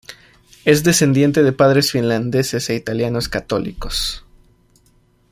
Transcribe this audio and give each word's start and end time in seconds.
Es 0.65 0.83
descendiente 0.83 1.43
de 1.43 1.53
padres 1.53 1.91
finlandeses 1.91 2.67
e 2.71 2.73
italianos 2.75 3.29
Católicos. 3.29 4.25